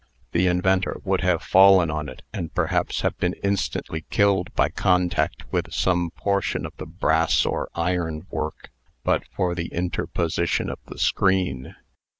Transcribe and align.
The 0.31 0.47
inventor 0.47 0.99
would 1.03 1.21
have 1.21 1.43
fallen 1.43 1.91
on 1.91 2.09
it, 2.09 2.23
and 2.33 2.51
perhaps 2.55 3.01
have 3.01 3.15
been 3.19 3.35
instantly 3.43 4.03
killed 4.09 4.51
by 4.55 4.69
contact 4.69 5.43
with 5.51 5.71
some 5.71 6.09
portion 6.09 6.65
of 6.65 6.73
the 6.77 6.87
brass 6.87 7.45
or 7.45 7.69
iron 7.75 8.25
work, 8.31 8.71
but 9.03 9.21
for 9.35 9.53
the 9.53 9.67
interposition 9.67 10.71
of 10.71 10.79
the 10.87 10.97
screen. 10.97 11.75